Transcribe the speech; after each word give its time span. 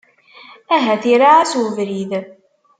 Ahat 0.75 1.03
iraε-as 1.11 1.53
ubrid. 1.63 2.11